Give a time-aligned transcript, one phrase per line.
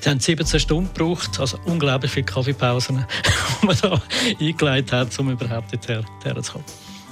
[0.00, 3.04] Sie haben 17 Stunden gebraucht, also unglaublich viele Kaffeepausen,
[3.62, 4.00] die man da
[4.40, 6.64] eingeleitet hat, um überhaupt dorthin zu kommen.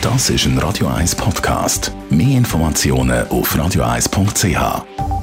[0.00, 1.90] Das ist ein Radio 1 Podcast.
[2.10, 5.15] Mehr Informationen auf radio1.ch.